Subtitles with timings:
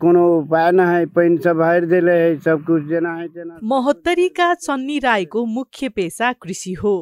[0.00, 4.52] कोनो उपाय न है पानी सब भर दिले है सब कुछ जेना है तेना। महोत्तरीका
[4.56, 6.94] चन्नी राईको मुख्य पेसा कृषि हो।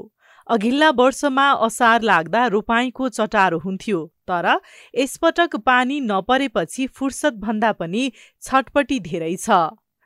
[0.46, 4.46] अघिल्ला वर्षमा असार लाग्दा रोपाईँको चटारो हुन्थ्यो तर
[4.94, 8.10] यसपटक पानी नपरेपछि फुर्सद भन्दा पनि
[8.42, 9.50] छटपटी धेरै छ।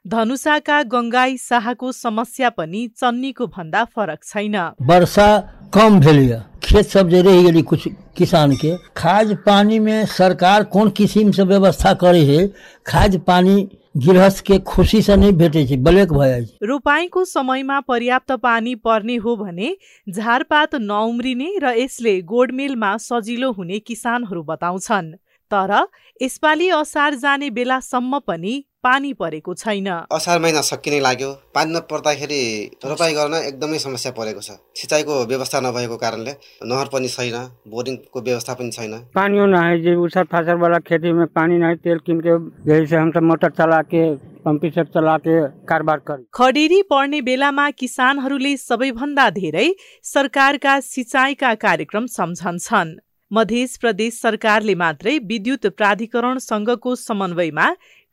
[0.05, 4.57] धनुषाका गङ्गाई शाहको समस्या पनि चन्नीको भन्दा फरक छैन।
[4.89, 5.29] वर्षा
[5.75, 10.65] कम भेल यऽ खेत सब जे रहि गेली कुछ किसान के खाद पानी में सरकार
[10.65, 12.47] कोन किसिम से व्यवस्था करे है
[12.87, 13.57] खाद पानी
[13.97, 18.75] गृहस्थ के खुशी से नहीं भेटे छै ब्लैक भए जाइ छै। रोपाईँको समयमा पर्याप्त पानी
[18.75, 19.75] पर्ने हो भने
[20.07, 25.13] झारपात नउम्रिने र यसले गोडमेलमा सजिलो हुने किसानहरू बताउँछन्।
[25.51, 25.73] तर
[26.21, 32.43] यसपालि असार जाने बेलासम्म पनि पानी परेको छैन। असार महिना सकिने लाग्यो। पानी नपर्दाखेरि
[32.85, 36.33] रोपाइ गर्न एकदमै समस्या परेको छ। सिँचाइको व्यवस्था नभएको कारणले
[36.63, 41.13] नहर पनि छैन बोरिङको व्यवस्था पनि छैन। पानियो ना है जे उसर फसल वाला खेती
[41.13, 42.39] में पानी नहीं तेल किन के
[42.71, 44.05] यही से हम सब मोटर चला के
[44.47, 49.69] पंपी सेट चला के कारोबार कर खडेरी पर्ने बेलामा किसानहरूले सबैभन्दा धेरै
[50.05, 52.97] सरकारका सिँचाइका कार्यक्रम सम्झन्छन्।
[53.31, 57.67] मध्य प्रदेश सरकारले मात्रै विद्युत प्राधिकरणसँगको समन्वयमा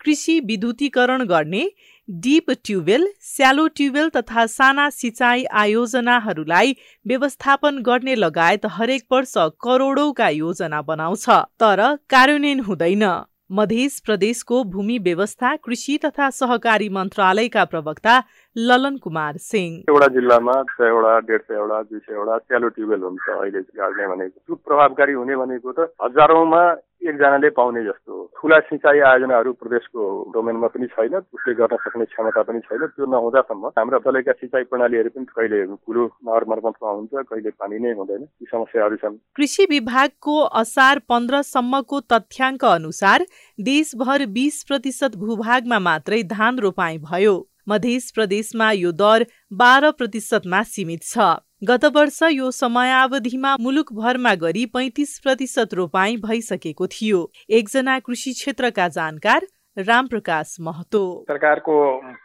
[0.06, 1.64] कृषि विद्युतीकरण गर्ने
[2.08, 6.76] डिप ट्युबवेल स्यालो ट्युबवेल तथा साना सिँचाइ आयोजनाहरूलाई
[7.06, 9.34] व्यवस्थापन गर्ने लगायत हरेक वर्ष
[9.64, 11.30] करोडौँका योजना बनाउँछ
[11.62, 13.06] तर कार्यान्वयन हुँदैन।
[13.52, 18.14] मध्य प्रदेशको भूमि व्यवस्था कृषि तथा सहकारी मन्त्रालयका प्रवक्ता
[18.56, 24.08] ललन कुमार सिंह। एउटा जिल्लामा सयवटा डेढ सयवटा दुई सयवटा स्यालो ट्युबवेल हुन्छ अहिले गाड्ने
[24.08, 26.64] भनेको त्यो प्रभावकारी हुने भनेको त हजारौँमा
[27.06, 30.02] एकजनाले पाउने जस्तो। ठुला सिँचाइ आयोजनाहरू प्रदेशको
[30.34, 35.10] डोमेनमा पनि छैन उसले गर्न सक्ने क्षमता पनि छैन। त्यो नहुँदासम्म हाम्रा चलेका सिँचाइ प्रणालीहरू
[35.16, 40.36] पनि कहिले कुलो नहर मर्मतमा हुन्छ कहिले पानी नै हुँदैन। यी समस्याहरू छन्। कृषि विभागको
[40.62, 43.26] असार पन्ध्रसम्मको तथ्याङ्क अनुसार
[43.60, 47.36] देशभर बिस प्रतिशत भूभागमा मात्रै धान रोपाई भयो।
[47.70, 51.18] मध्य प्रदेशमा यो दर बाह्र प्रतिशतमा सीमित छ।
[51.64, 59.48] गत वर्ष यो समयावधिमा मुलुकभरमा गरी पैँतिस प्रतिशत रोपाई भइसकेको थियो। एकजना कृषि क्षेत्रका जानकार
[59.78, 61.78] रामप्रकाश महतो। सरकारको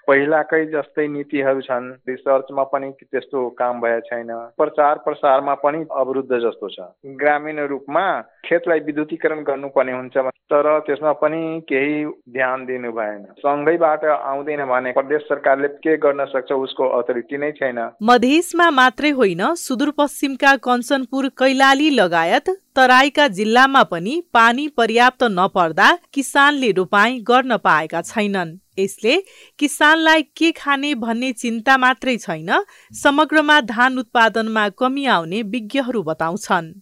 [0.06, 6.68] पहिलाकै जस्तै नीतिहरू छन् रिसर्चमा पनि त्यस्तो काम भए छैन। प्रचार प्रसारमा पनि अवरुद्ध जस्तो
[6.68, 6.90] छ।
[7.22, 8.04] ग्रामीण रूपमा
[8.50, 10.16] खेतलाई विद्युतीकरण गर्नुपर्ने हुन्छ
[10.52, 16.52] तर त्यसमा पनि केही ध्यान दिनु भएन। सँगैबाट आउँदैन भने प्रदेश सरकारले के गर्न सक्छ
[16.54, 24.66] उसको अथोरिटी नै छैन। मधेसमा मात्रै होइन सुदूरपश्चिमका कञ्चनपुर कैलाली लगायत तराईका जिल्लामा पनि पानी
[24.76, 29.16] पर्याप्त नपर्दा किसानले रोपाई गर्न पाएका छैनन्। यसले
[29.58, 32.50] किसानलाई के खाने भन्ने चिन्ता मात्रै छैन
[32.94, 36.72] समग्रमा धान उत्पादनमा कमी आउने विज्ञहरू बताउँछन्।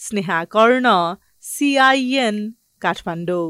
[0.00, 0.86] স্নেহা কর্ণ
[1.44, 2.36] সিআইএন
[2.80, 3.42] কাঠমান্ডু